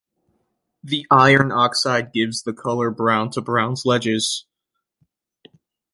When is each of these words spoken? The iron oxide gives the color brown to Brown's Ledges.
The 0.83 1.05
iron 1.11 1.51
oxide 1.51 2.11
gives 2.11 2.41
the 2.41 2.53
color 2.53 2.89
brown 2.89 3.29
to 3.33 3.41
Brown's 3.41 3.85
Ledges. 3.85 4.45